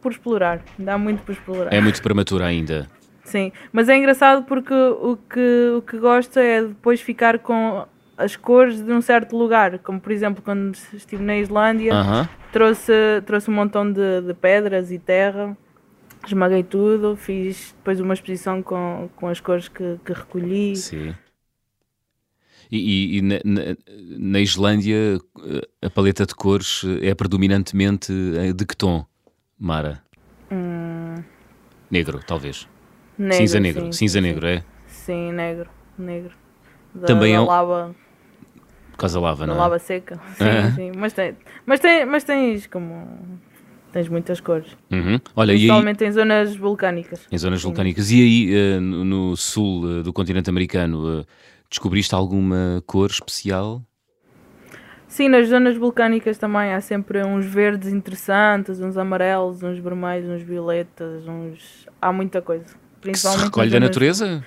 [0.00, 0.60] por explorar.
[0.78, 1.72] Ainda há muito por explorar.
[1.72, 2.88] É muito prematura ainda.
[3.24, 7.84] Sim, mas é engraçado porque o que, o que gosto é depois ficar com
[8.16, 9.78] as cores de um certo lugar.
[9.80, 12.28] Como por exemplo, quando estive na Islândia, uh -huh.
[12.52, 12.92] trouxe,
[13.26, 15.56] trouxe um montão de, de pedras e terra
[16.28, 20.76] esmaguei tudo, fiz depois uma exposição com, com as cores que, que recolhi.
[20.76, 21.14] Sim.
[22.70, 23.36] E, e, e na,
[24.18, 25.20] na, Islândia
[25.82, 29.04] a paleta de cores é predominantemente eh, de que tom,
[29.58, 30.02] Mara?
[30.50, 31.22] Hum...
[31.90, 32.66] Negro, talvez.
[33.18, 34.64] Negro, Cinza negro, sim, cinza sim, negro, é?
[34.86, 36.34] Sim, negro, negro.
[36.94, 37.46] Da, Também da é um...
[37.46, 37.94] lava.
[38.92, 39.58] Por causa da lava, não é?
[39.58, 40.16] lava seca.
[40.36, 40.72] Sim, ah.
[40.72, 40.92] sim.
[40.96, 43.40] Mas, tem, mas, tem, mas tens como
[43.94, 44.76] tens muitas cores.
[44.92, 45.18] Uhum.
[45.34, 47.26] Olha, Principalmente aí, em zonas vulcânicas.
[47.32, 47.68] Em zonas Sim.
[47.68, 48.10] vulcânicas.
[48.10, 51.26] E aí, uh, no sul uh, do continente americano, uh,
[51.74, 53.82] Descobriste alguma cor especial?
[55.08, 60.42] Sim, nas zonas vulcânicas também há sempre uns verdes interessantes, uns amarelos, uns vermelhos, uns
[60.42, 61.88] violetas, uns.
[62.00, 62.66] Há muita coisa.
[63.00, 64.44] Principalmente que se recolhe da natureza?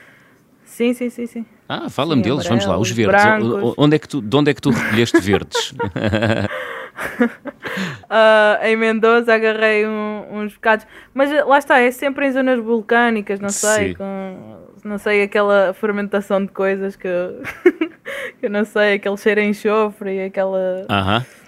[0.64, 1.46] Sim, sim, sim, sim.
[1.68, 3.22] Ah, fala-me deles, vamos lá, os verdes.
[3.22, 3.74] Brancos.
[3.78, 5.74] Onde é que tu, de onde é que tu recolheste verdes?
[6.98, 13.40] uh, em Mendoza agarrei um, uns bocados, mas lá está, é sempre em zonas vulcânicas,
[13.40, 17.08] não sei, com, não sei, aquela fermentação de coisas que,
[18.40, 20.86] que eu não sei, aquele cheiro a enxofre e aquela.
[20.90, 21.18] Aham.
[21.18, 21.48] Uh -huh.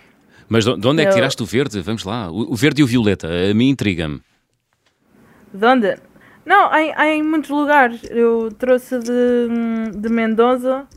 [0.49, 1.79] Mas de onde é que tiraste o verde?
[1.79, 4.19] Vamos lá, o verde e o violeta, a mim intriga-me.
[5.53, 5.95] De onde?
[6.43, 8.01] Não, há, há em muitos lugares.
[8.09, 10.87] Eu trouxe de, de Mendoza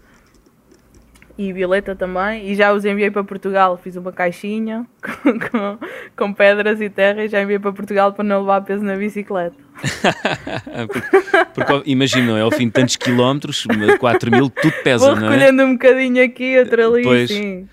[1.49, 3.77] e Violeta também, e já os enviei para Portugal.
[3.77, 5.79] Fiz uma caixinha com, com,
[6.17, 9.57] com, pedras e terra e já enviei para Portugal para não levar peso na bicicleta.
[10.89, 11.11] porque,
[11.55, 13.67] porque imagina, é ao fim de tantos quilómetros,
[13.99, 15.31] 4 mil, tudo pesa, Vou não é?
[15.31, 17.69] recolhendo um bocadinho aqui, outro ali, pois, sim.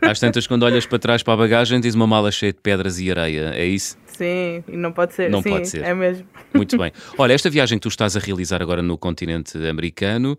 [0.00, 2.98] Às tantas, quando olhas para trás para a bagagem, tens uma mala cheia de pedras
[2.98, 3.96] e areia, é isso?
[4.06, 5.30] Sim, e não pode ser.
[5.30, 5.82] Não sim, pode ser.
[5.82, 6.26] É mesmo.
[6.54, 6.92] Muito bem.
[7.16, 10.38] Olha, esta viagem que tu estás a realizar agora no continente americano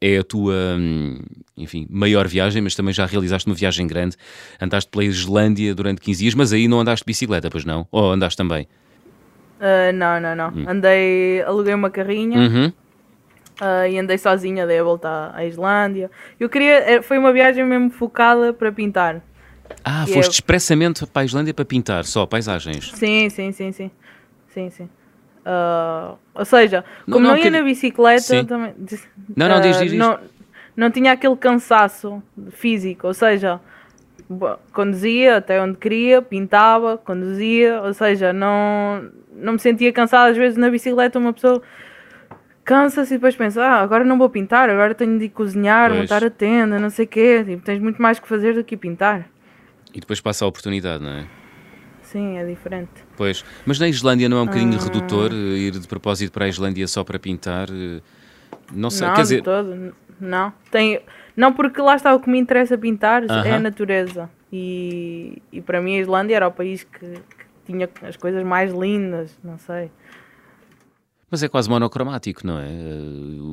[0.00, 1.18] é a tua, hum,
[1.56, 4.16] enfim, maior viagem, mas também já realizaste uma viagem grande.
[4.60, 7.86] Andaste pela Islândia durante 15 dias, mas aí não andaste de bicicleta, pois não?
[7.90, 8.68] Ou andaste também?
[9.60, 10.48] Uh, não, não, não.
[10.48, 10.64] Hum.
[10.68, 12.38] Andei, aluguei uma carrinha.
[12.38, 12.72] Uhum.
[13.60, 16.10] Uh, e andei sozinha, dei a volta à Islândia.
[16.38, 19.22] Eu queria, foi uma viagem mesmo focada para pintar.
[19.82, 20.32] Ah, e foste eu...
[20.32, 22.92] expressamente para a Islândia para pintar só paisagens?
[22.92, 23.90] Sim, sim, sim, sim.
[24.48, 24.88] Sim, sim.
[25.46, 27.50] Uh, ou seja, como não, não, não ia que...
[27.50, 28.44] na bicicleta, sim.
[28.44, 28.74] também.
[29.36, 29.92] Não, não, uh, diz, diz.
[29.92, 30.18] Não,
[30.76, 33.60] não tinha aquele cansaço físico, ou seja,
[34.72, 40.32] conduzia até onde queria, pintava, conduzia, ou seja, não, não me sentia cansada.
[40.32, 41.62] Às vezes na bicicleta uma pessoa
[42.64, 46.02] cansa-se e depois pensa, ah, agora não vou pintar, agora tenho de cozinhar, pois.
[46.02, 47.44] montar a tenda, não sei o quê.
[47.46, 49.28] Tipo, tens muito mais que fazer do que pintar.
[49.94, 51.35] E depois passa a oportunidade, não é?
[52.16, 53.04] Sim, é diferente.
[53.14, 54.82] Pois, mas na Islândia não é um bocadinho ah.
[54.82, 57.68] redutor eh, ir de propósito para a Islândia só para pintar?
[57.68, 58.00] Eh,
[58.72, 59.42] não sei, não, quer dizer...
[59.42, 59.94] todo.
[60.18, 61.02] Não, tem...
[61.36, 63.44] não, porque lá está o que me interessa pintar uh -huh.
[63.44, 64.30] é a natureza.
[64.50, 68.72] E, e para mim a Islândia era o país que, que tinha as coisas mais
[68.72, 69.90] lindas, não sei.
[71.30, 72.66] Mas é quase monocromático, não é?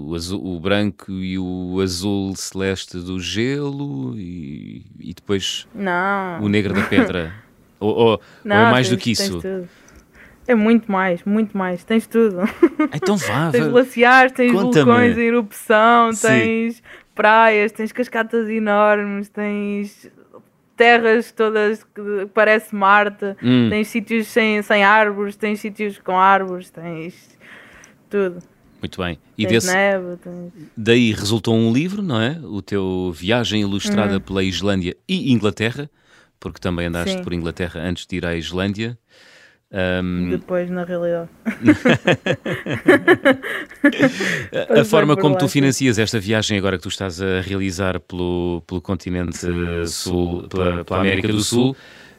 [0.08, 6.42] O, azul, o branco e o azul celeste do gelo e, e depois não.
[6.42, 7.34] o negro da pedra.
[7.84, 9.42] Ou, ou, não, ou é mais tens, do que isso?
[10.48, 11.84] É muito mais, muito mais.
[11.84, 12.40] Tens tudo.
[12.94, 13.50] Então vá.
[13.52, 16.28] tens glaciares, tens vulcões em erupção, Sim.
[16.28, 16.84] tens
[17.16, 20.12] praias, tens cascatas enormes, tens
[20.76, 23.70] terras todas que parece Marte, hum.
[23.70, 27.38] tens sítios sem, sem árvores, tens sítios com árvores, tens
[28.10, 28.40] tudo.
[28.82, 29.18] Muito bem.
[29.38, 30.52] E tens desse, neve, tens...
[30.76, 32.38] daí resultou um livro, não é?
[32.44, 34.20] O teu Viagem Ilustrada uhum.
[34.20, 35.90] pela Islândia e Inglaterra,
[36.44, 37.24] porque também andaste Sim.
[37.24, 38.98] por Inglaterra antes de ir à Islândia.
[39.72, 40.30] Um...
[40.30, 41.30] Depois, na realidade.
[44.78, 48.82] a forma como tu financias esta viagem agora que tu estás a realizar pelo, pelo
[48.82, 49.38] continente
[49.88, 51.78] sul, pela, pela América do Sul,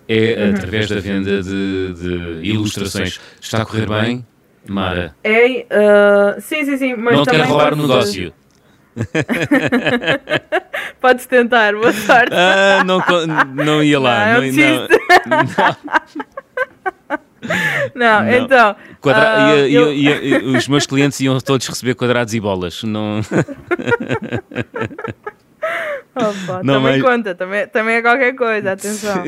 [0.08, 0.54] é uhum.
[0.54, 3.20] através da venda de, de, ilustrações.
[3.38, 4.24] Está a correr bem,
[4.66, 5.14] Mara?
[5.22, 6.94] É, uh, sim, sim, sim.
[6.94, 8.32] Mas Não quero roubar o negócio.
[11.00, 12.32] Podes tentar, boa sorte.
[12.32, 13.02] Ah, não,
[13.54, 14.34] não ia lá.
[14.34, 14.88] Não, não,
[15.26, 15.76] não, não.
[17.94, 18.76] Não, então.
[19.00, 19.54] Quadra...
[19.54, 19.88] Uh, eu...
[20.56, 22.82] os meus clientes iam todos receber quadrados e bolas.
[22.82, 23.20] Não.
[26.14, 27.02] Opa, não, também mas...
[27.02, 29.24] conta, também, também é qualquer coisa, atenção.
[29.24, 29.26] uh,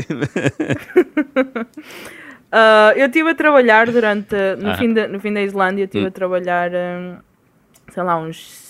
[2.94, 4.36] eu estive a trabalhar durante.
[4.58, 4.76] No, ah.
[4.76, 6.08] fim, de, no fim da Islândia, estive hum.
[6.08, 7.16] a trabalhar, um,
[7.92, 8.65] sei lá, uns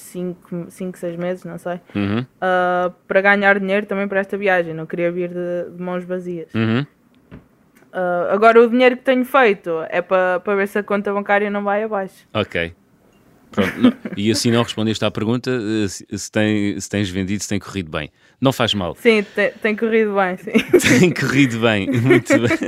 [0.68, 2.20] 5, 6 meses, não sei, uhum.
[2.20, 4.74] uh, para ganhar dinheiro também para esta viagem.
[4.74, 6.52] Não queria vir de, de mãos vazias.
[6.55, 6.87] Uhum.
[7.92, 11.50] Uh, agora o dinheiro que tenho feito é para pa ver se a conta bancária
[11.50, 12.26] não vai abaixo.
[12.35, 12.74] Ok.
[13.50, 17.48] Pronto, e assim não respondeste à pergunta eh, se, se, tem, se tens vendido, se
[17.48, 18.11] tem corrido bem.
[18.40, 18.94] Não faz mal.
[18.96, 20.52] Sim, tem, tem corrido bem, sim.
[20.98, 22.59] Tem corrido bem, muito bem.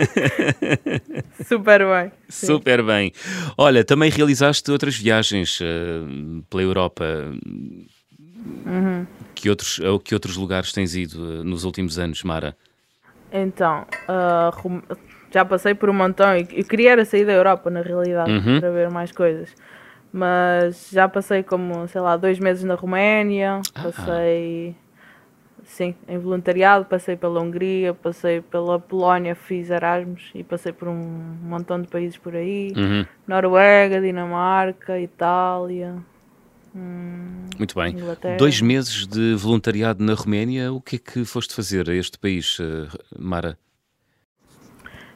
[1.46, 2.12] Super bem.
[2.28, 2.46] Sim.
[2.46, 3.12] Super bem.
[3.56, 7.04] Olha, também realizaste outras viagens uh, pela Europa.
[8.64, 9.06] Uhum.
[9.34, 12.56] Que, outros, que outros lugares tens ido uh, nos últimos anos, Mara?
[13.30, 14.82] Então, uh,
[15.30, 18.58] já passei por um montão e eu queria era sair da Europa, na realidade, uhum.
[18.60, 19.50] para ver mais coisas.
[20.12, 23.82] Mas já passei como, sei lá, dois meses na Roménia, ah.
[23.82, 24.74] passei,
[25.64, 30.96] sim, em voluntariado, passei pela Hungria, passei pela Polónia, fiz Erasmus e passei por um
[31.42, 32.72] montão de países por aí.
[32.76, 33.04] Uhum.
[33.26, 35.96] Noruega, Dinamarca, Itália,
[36.74, 37.92] Hum, Muito bem.
[37.92, 38.36] Inglaterra.
[38.36, 42.58] Dois meses de voluntariado na Roménia, o que é que foste fazer a este país,
[42.60, 43.58] eh, Mara?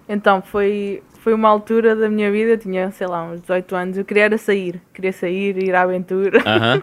[0.09, 3.99] Então, foi, foi uma altura da minha vida, eu tinha, sei lá, uns 18 anos,
[3.99, 6.39] eu queria era sair, queria sair, ir à aventura.
[6.39, 6.83] Uh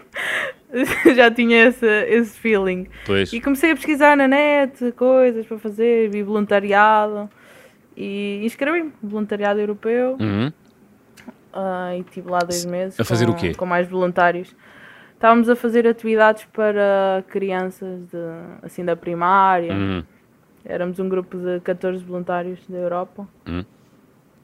[0.72, 1.14] -huh.
[1.14, 2.86] Já tinha esse, esse feeling.
[3.04, 3.32] Pois.
[3.32, 7.28] E comecei a pesquisar na net coisas para fazer, vi voluntariado
[7.96, 10.16] e inscrevi-me, voluntariado europeu.
[10.20, 10.52] Uhum.
[11.52, 13.00] Uh, e estive lá dois meses.
[13.00, 13.54] A fazer com, o quê?
[13.54, 14.54] Com mais voluntários.
[15.14, 18.16] Estávamos a fazer atividades para crianças de,
[18.62, 19.72] assim da primária.
[19.72, 20.04] Uhum.
[20.64, 23.26] Éramos um grupo de 14 voluntários da Europa.
[23.48, 23.64] Uhum.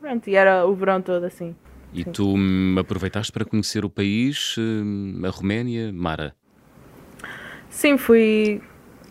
[0.01, 1.55] Pronto, e era o verão todo assim.
[1.93, 2.13] E Sim.
[2.13, 6.35] tu hum, aproveitaste para conhecer o país, hum, a Roménia, Mara?
[7.71, 8.61] Sim, fui.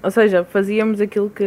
[0.03, 1.43] Ou seja, fazíamos aquilo que,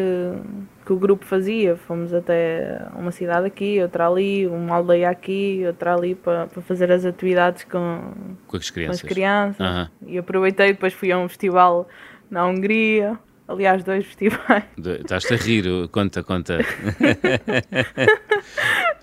[0.85, 1.77] que o grupo fazia.
[1.77, 6.91] Fomos até uma cidade aqui, outra ali, uma aldeia aqui, outra ali, para, para fazer
[6.91, 8.13] as atividades com,
[8.47, 9.01] com as crianças.
[9.01, 9.91] Com as crianças.
[10.07, 11.89] E aproveitei, depois fui a um festival
[12.31, 13.19] na Hungria.
[13.49, 14.65] Aliás, dois festivais.
[14.77, 16.59] Estás-te a rir, conta, conta.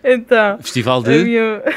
[0.04, 0.58] então.
[0.60, 1.24] Festival de.
[1.24, 1.64] Minha...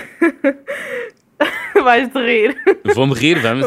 [1.82, 2.54] Vais-te rir.
[2.94, 3.66] Vou-me rir, vamos.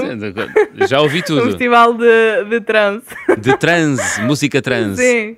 [0.88, 1.42] Já ouvi tudo.
[1.42, 3.08] Um festival de, de trance.
[3.40, 5.02] De trance, música trance.
[5.02, 5.38] Sim.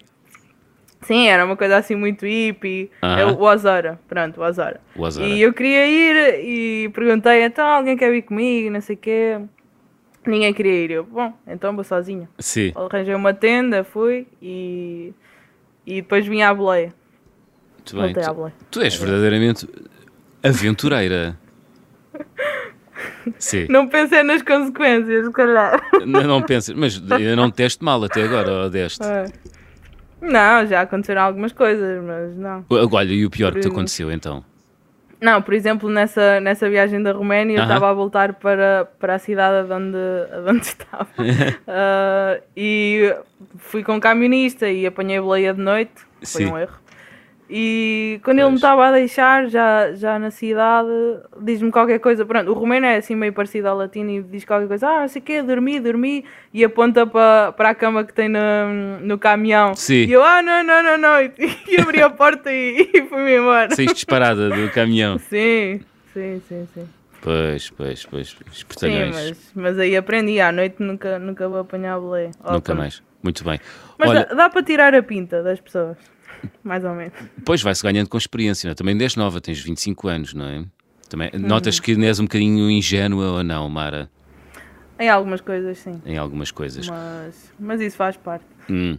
[1.04, 2.90] Sim, era uma coisa assim muito hippie.
[3.02, 3.20] Uh -huh.
[3.20, 4.82] É o Ozora, pronto, o Ozora.
[4.96, 5.28] o Ozora.
[5.28, 9.40] E eu queria ir e perguntei, então alguém quer vir comigo, não sei o quê.
[10.26, 10.92] Ninguém queria ir.
[10.92, 12.30] Eu, bom, então vou sozinha.
[12.40, 12.72] Sim.
[12.76, 15.14] Arranjei uma tenda, fui e,
[15.86, 16.94] e depois vim à boleia.
[17.78, 18.14] Muito bem.
[18.14, 18.54] Tu, à boleia.
[18.72, 19.68] tu és verdadeiramente
[20.42, 21.38] aventureira.
[23.38, 23.68] Sim.
[23.70, 25.82] Não pensei nas consequências, se calhar.
[26.06, 29.04] Não, não pensas, mas eu não teste mal até agora, ou deste?
[29.04, 29.26] É.
[30.22, 32.66] Não, já aconteceram algumas coisas, mas não.
[32.70, 34.44] Olha, e o pior por que te aconteceu então?
[35.24, 37.62] Não, por exemplo, nessa, nessa viagem da Roménia, uh -huh.
[37.62, 39.98] eu estava a voltar para, para a cidade onde,
[40.50, 41.08] onde estava.
[41.18, 43.16] uh, e
[43.58, 45.94] fui com um camionista e apanhei boleia de noite.
[46.26, 46.52] Foi Sim.
[46.52, 46.83] um erro.
[47.50, 48.46] E quando pois.
[48.46, 50.90] ele me estava a deixar, já, já na cidade,
[51.42, 52.26] diz-me qualquer coisa.
[52.26, 55.08] Pronto, o romeno é assim meio parecido ao latino e diz qualquer coisa, ah, não
[55.08, 58.40] sei o quê, dormi, dormi, e aponta para, para a cama que tem no,
[59.02, 59.76] no caminhão.
[59.76, 60.06] Sim.
[60.06, 61.32] E eu, ah, não, não, não, não, e,
[61.68, 63.76] e abri a porta e, e fui-me embora.
[63.76, 65.20] Saíste disparada do caminhão.
[65.30, 65.82] Sim,
[66.14, 66.88] sim, sim, sim.
[67.22, 69.16] Pois, pois, pois, espertalhões.
[69.16, 72.32] Sim, mas, mas aí aprendi, à noite nunca, nunca vou apanhar a boleia.
[72.52, 73.60] Nunca mais, muito bem.
[73.98, 74.26] Mas Olha...
[74.26, 75.98] dá, dá para tirar a pinta das pessoas.
[76.64, 77.14] mais ou menos.
[77.46, 78.72] Pois vai-se ganhando com experiência, não?
[78.72, 78.76] É?
[78.76, 80.66] também desde nova, tens 25 anos, não é?
[81.10, 81.40] Também, uhum.
[81.42, 84.10] Notas que és um bocadinho ingênua ou não, Mara?
[85.00, 86.02] Em algumas coisas, sim.
[86.06, 86.88] Em algumas coisas.
[86.88, 88.46] Mas, mas isso faz parte.
[88.70, 88.98] Hum.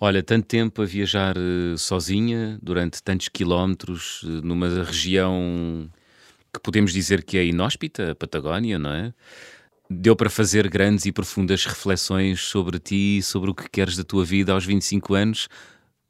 [0.00, 5.88] Olha, tanto tempo a viajar uh, sozinha, durante tantos quilómetros, uh, numa região
[6.52, 9.12] que podemos dizer que é inóspita, a Patagónia, não é?
[9.88, 14.04] Deu para fazer grandes e profundas reflexões sobre ti e sobre o que queres da
[14.04, 15.48] tua vida aos 25 anos,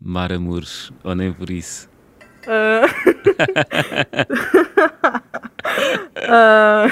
[0.05, 1.88] Mara Mures, ou nem por isso?
[2.47, 2.85] Uh...
[6.29, 6.85] uh...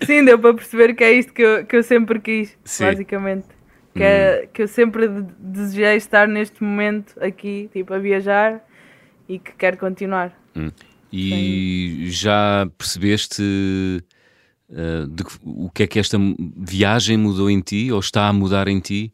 [0.06, 2.84] Sim, deu para perceber que é isto que eu, que eu sempre quis, Sim.
[2.84, 3.48] basicamente.
[3.92, 4.48] Que, é, hum.
[4.52, 8.64] que eu sempre desejei estar neste momento aqui, tipo, a viajar
[9.28, 10.32] e que quero continuar.
[10.54, 10.70] Hum.
[11.12, 12.10] E Sim.
[12.10, 13.42] já percebeste
[14.70, 16.18] uh, de, o que é que esta
[16.56, 19.12] viagem mudou em ti ou está a mudar em ti?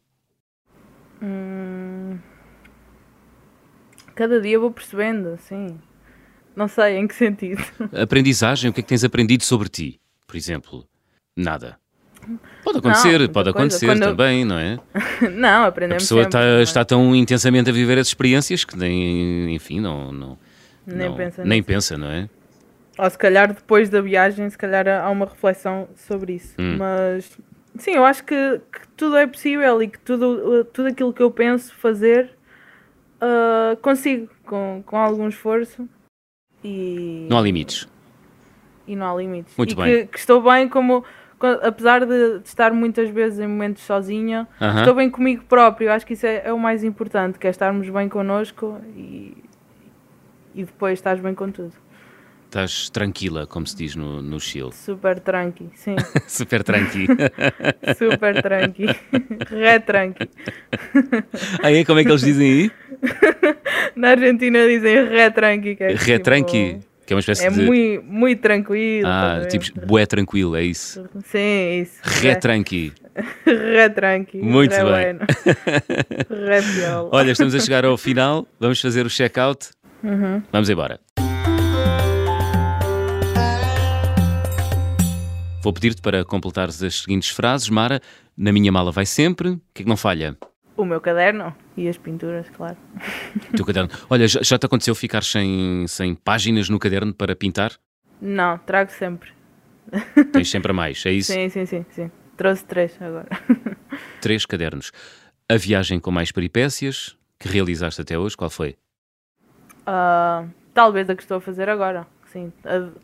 [1.23, 1.72] Hum,
[4.23, 5.77] cada dia vou percebendo, sim.
[6.55, 7.61] Não sei em que sentido.
[8.01, 10.87] Aprendizagem, o que é que tens aprendido sobre ti, por exemplo?
[11.37, 11.77] Nada.
[12.63, 14.01] Pode acontecer, não, pode acontecer Quando...
[14.01, 14.79] também, não é?
[15.35, 19.53] não, aprendemos A pessoa sempre, está, está, tão intensamente a viver as experiências que nem,
[19.53, 20.39] enfim, não, não,
[20.87, 22.29] nem, não, pensa, nem pensa, não é?
[22.97, 26.55] Ou se calhar depois da viagem, se calhar há uma reflexão sobre isso.
[26.61, 26.77] Hum.
[26.79, 27.29] Mas
[27.77, 31.31] sim, eu acho que, que, tudo é possível e que tudo, tudo aquilo que eu
[31.33, 32.31] penso fazer
[33.23, 35.89] uh, consigo com, com algum esforço.
[36.63, 37.27] E...
[37.31, 37.89] Não há limites.
[38.87, 39.57] E não há limites.
[39.57, 39.85] Muito e bem.
[39.85, 41.05] Que, que estou bem como
[41.63, 44.79] apesar de, estar muitas vezes em momentos sozinha, uh -huh.
[44.79, 45.91] estou bem comigo próprio.
[45.91, 49.37] Acho que isso é, é, o mais importante, que é estarmos bem connosco e,
[50.55, 51.73] e depois estás bem com tudo.
[52.53, 54.73] Estás tranquila, como se diz no, no Chile.
[54.75, 55.97] Super tranqui, sim.
[56.29, 57.07] Super tranqui.
[57.97, 58.85] Super tranqui.
[59.49, 60.29] Ré tranqui.
[61.65, 62.71] Aí, como é que eles dizem aí?
[63.97, 65.77] Na Argentina dizem ré tranqui.
[65.77, 66.81] Que é ré tipo, tranqui?
[67.07, 67.63] Que é uma espécie é de...
[67.63, 69.09] muito, muito tranquilo.
[69.09, 71.09] Ah, tipo, bué tranquilo, é isso?
[71.25, 72.01] Sim, isso.
[72.03, 72.93] Ré tranqui.
[73.47, 74.37] Ré tranqui.
[74.37, 75.19] Muito ré bem.
[75.19, 77.09] Bueno.
[77.13, 78.47] Olha, estamos a chegar ao final.
[78.61, 79.71] Vamos fazer o check-out.
[80.05, 80.43] Uhum.
[80.53, 81.01] Vamos embora.
[85.63, 87.69] Vou pedir-te para completares as seguintes frases.
[87.69, 88.01] Mara,
[88.37, 89.51] na minha mala vai sempre.
[89.51, 90.37] O que é que não falha?
[90.77, 92.77] O meu caderno e as pinturas, claro.
[93.53, 93.89] O teu caderno.
[94.11, 97.79] Olha, já, já te aconteceu ficar sem, sem páginas no caderno para pintar?
[98.21, 99.31] Não, trago sempre.
[100.33, 101.33] Tens sempre a mais, é isso?
[101.33, 101.87] Sim, sim, sim.
[101.91, 102.11] sim.
[102.37, 103.29] Trouxe três agora.
[104.21, 104.91] Três cadernos.
[105.49, 108.77] A viagem com mais peripécias que realizaste até hoje, qual foi?
[109.83, 112.05] Uh, talvez a que estou a fazer agora.
[112.33, 112.51] Sim,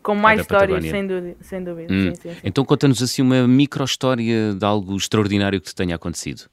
[0.01, 1.37] com mais histórias, sem dúvida.
[1.41, 1.93] Sem dúvida.
[1.93, 2.09] Hum.
[2.09, 2.39] Sim, sim, sim.
[2.43, 6.49] Então conta-nos assim uma micro-história de algo extraordinário que te tenha acontecido.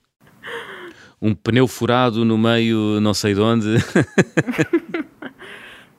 [1.20, 3.68] Um pneu furado no meio, não sei de onde.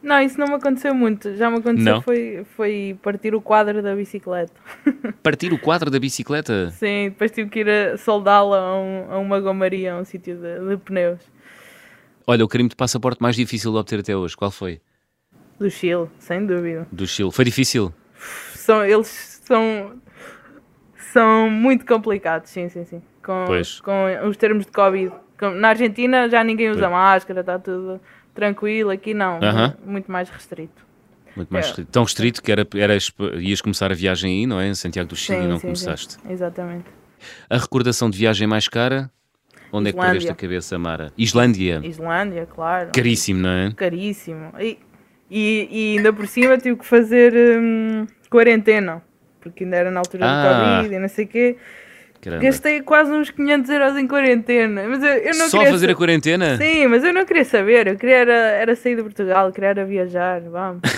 [0.03, 1.35] não, isso não me aconteceu muito.
[1.35, 4.53] Já me aconteceu foi, foi partir o quadro da bicicleta.
[5.23, 6.69] Partir o quadro da bicicleta?
[6.69, 10.69] Sim, depois tive que ir soldá-la a, um, a, uma gomaria, a um sítio de,
[10.69, 11.19] de pneus.
[12.27, 14.79] Olha, o crime de passaporte mais difícil de obter até hoje, qual foi?
[15.59, 16.87] Do Chile, sem dúvida.
[16.91, 17.31] Do Chile.
[17.31, 17.93] Foi difícil?
[18.53, 19.93] São, eles são,
[21.11, 23.01] são muito complicados, sim, sim, sim.
[23.23, 23.81] Com, pois.
[23.81, 25.11] com os termos de Covid.
[25.55, 26.91] Na Argentina já ninguém usa pois.
[26.91, 27.99] máscara, está tudo
[28.33, 28.89] tranquilo.
[28.91, 29.75] Aqui não, uh -huh.
[29.85, 30.85] muito mais restrito.
[31.35, 31.67] Muito mais é.
[31.69, 31.91] restrito.
[31.91, 32.97] Tão restrito que era, era,
[33.39, 34.67] ias começar a viagem aí, não é?
[34.67, 36.13] Em Santiago do Chile sim, e não sim, começaste.
[36.13, 36.31] Sim.
[36.31, 36.85] Exatamente.
[37.49, 39.11] A recordação de viagem mais cara?
[39.71, 39.89] Onde Islândia.
[39.89, 41.11] é que perdeste a cabeça, Mara?
[41.17, 41.81] Islândia.
[41.83, 42.89] Islândia, claro.
[42.93, 43.71] Caríssimo, não é?
[43.71, 44.53] Caríssimo.
[44.59, 44.79] E,
[45.29, 49.01] e, e ainda por cima tive que fazer hum, quarentena,
[49.41, 50.41] porque ainda era na altura ah.
[50.41, 50.47] do
[50.81, 51.57] Covid e não sei o quê.
[52.41, 54.87] Gastei quase uns 500 euros em quarentena.
[54.87, 56.57] Mas eu, eu não Só queria fazer a quarentena?
[56.57, 57.87] Sim, mas eu não queria saber.
[57.87, 60.41] Eu queria era, era sair de Portugal, queria era viajar.
[60.41, 60.81] Vamos.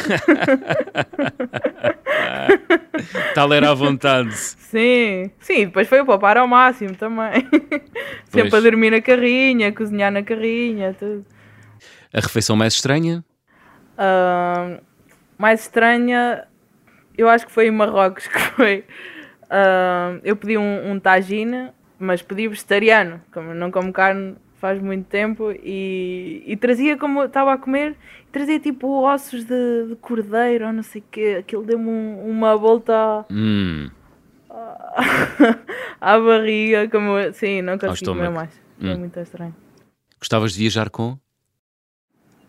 [3.36, 4.34] Tal era à vontade.
[4.36, 7.48] Sim, sim, depois foi poupar ao máximo também.
[8.26, 11.26] Sempre a dormir na carrinha, cozinhar na carrinha, tudo.
[12.14, 13.24] A refeição mais estranha?
[14.00, 14.82] Uh,
[15.38, 16.48] mais estranha,
[17.18, 18.86] eu acho que foi em Marrocos que foi.
[19.44, 25.06] Uh, eu pedi um, um tagine, mas pedi vegetariano, como não como carne faz muito
[25.08, 27.96] tempo, e, e trazia como estava a comer,
[28.32, 32.58] trazia tipo ossos de, de cordeiro ou não sei o que, aquilo deu-me um, uma
[32.58, 33.90] volta hum.
[36.00, 38.52] à barriga, como sim, não consegui comer mais.
[38.82, 38.98] Hum.
[38.98, 39.56] muito estranho.
[40.20, 41.18] Gostavas de viajar com?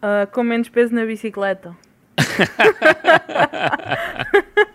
[0.03, 1.77] Uh, com menos peso na bicicleta.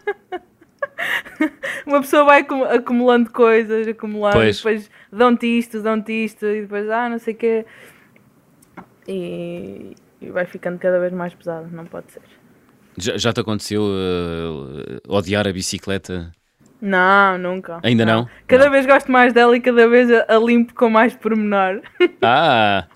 [1.86, 4.57] Uma pessoa vai acumulando coisas, acumulando, pois.
[4.57, 7.65] depois dão-te isto, dão-te isto, e depois, ah, não sei o quê.
[9.07, 12.21] e, e vai ficando cada vez mais pesado, não pode ser.
[12.97, 16.32] Já, já te aconteceu uh, odiar a bicicleta?
[16.82, 17.80] Não, nunca.
[17.84, 18.21] Ainda não?
[18.21, 18.30] não?
[18.47, 18.71] Cada não.
[18.71, 21.82] vez gosto mais dela e cada vez a, a limpo com mais pormenor.
[22.21, 22.88] Ah!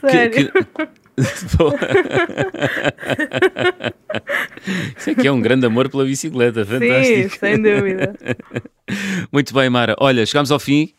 [0.00, 0.52] Sério?
[0.52, 1.05] Que, que...
[4.96, 7.30] Isso aqui é um grande amor pela bicicleta, fantástico.
[7.30, 8.14] Sim, sem dúvida.
[9.32, 9.96] Muito bem, Mara.
[9.98, 10.92] Olha, chegamos ao fim.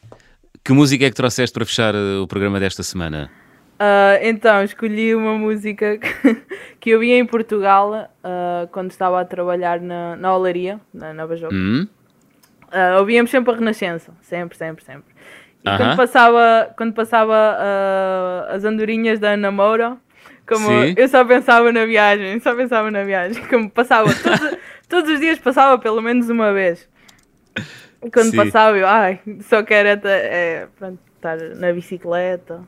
[0.64, 3.30] Que música é que trouxeste para fechar eh, o programa desta semana?
[3.76, 6.38] Uh, então, escolhi uma música que,
[6.82, 11.38] que eu vi em Portugal uh, quando estava a trabalhar na, na olaria, na Nova
[11.38, 11.54] Jogo.
[11.54, 11.88] Hum?
[12.64, 15.16] Uh, ouvíamos sempre a Renascença, sempre, sempre, sempre.
[15.64, 15.78] E uh -huh.
[15.78, 17.58] quando passava, quando passava
[18.50, 19.98] as andorinhas da Ana Moura,
[20.48, 20.94] como Sim.
[20.96, 25.38] eu só pensava na viagem, só pensava na viagem, como passava todos, todos os dias
[25.40, 26.88] passava pelo menos uma vez.
[28.04, 28.38] E quando Sim.
[28.38, 32.62] passava eu, ai, só quero é, é, pronto, estar na bicicleta.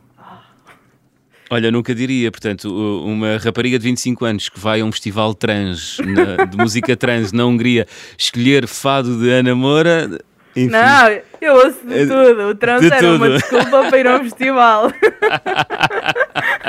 [1.51, 2.69] Olha, nunca diria, portanto,
[3.03, 7.31] uma rapariga de 25 anos que vai a um festival trans, na, de música trans
[7.31, 10.19] na Hungria, escolher fado de Ana Moura.
[10.55, 10.69] Enfim.
[10.69, 11.07] Não,
[11.41, 12.49] eu ouço de tudo.
[12.49, 13.15] O trans de era tudo.
[13.15, 14.91] uma desculpa para ir a um festival.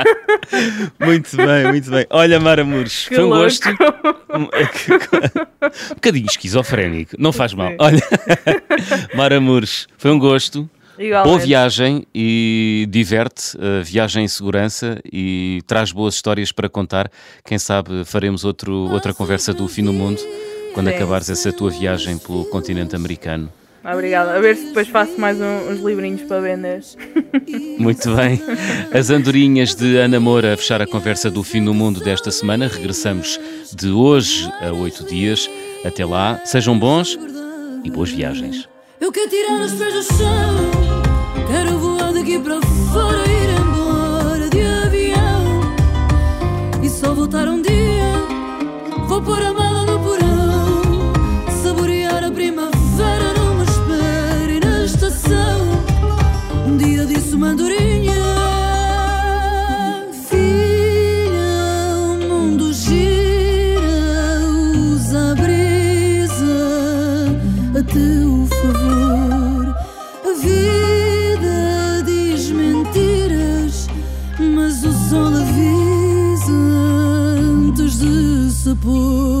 [0.99, 2.05] muito bem, muito bem.
[2.09, 3.43] Olha, Mara Mures, foi um louco.
[3.43, 3.69] gosto.
[4.33, 4.47] Um,
[5.95, 7.73] bocadinho esquizofrénico, não faz mal.
[7.79, 8.01] Olha,
[9.15, 10.69] Mara Mures, foi um gosto.
[10.99, 11.29] Igualmente.
[11.29, 17.09] Boa viagem e diverte, uh, viagem em segurança e traz boas histórias para contar.
[17.43, 20.21] Quem sabe faremos outro, outra conversa do fim do mundo
[20.73, 23.51] quando acabares essa tua viagem pelo continente americano.
[23.83, 24.35] Obrigada.
[24.35, 26.83] A ver se depois faço mais um, uns livrinhos para vender.
[27.79, 28.41] Muito bem.
[28.93, 32.67] As andorinhas de Ana Moura a fechar a conversa do fim do mundo desta semana.
[32.67, 33.39] Regressamos
[33.75, 35.49] de hoje a oito dias.
[35.83, 37.17] Até lá, sejam bons
[37.83, 38.69] e boas viagens.
[38.99, 40.71] Eu quero tirar os pés do chão,
[41.47, 45.61] quero voar daqui para fora, ir embora de avião
[46.83, 48.13] e só voltar um dia.
[49.07, 49.60] Vou pôr a mala
[78.83, 79.40] bu